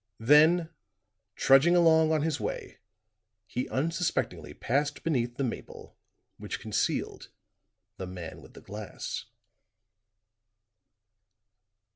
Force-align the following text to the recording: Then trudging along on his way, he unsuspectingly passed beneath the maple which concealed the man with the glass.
Then 0.19 0.69
trudging 1.35 1.75
along 1.75 2.11
on 2.11 2.23
his 2.23 2.39
way, 2.39 2.79
he 3.45 3.69
unsuspectingly 3.69 4.55
passed 4.55 5.03
beneath 5.03 5.35
the 5.37 5.43
maple 5.43 5.95
which 6.39 6.59
concealed 6.59 7.29
the 7.97 8.07
man 8.07 8.41
with 8.41 8.55
the 8.55 8.61
glass. 8.61 9.25